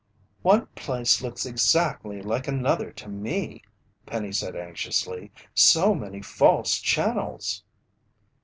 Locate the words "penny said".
4.07-4.55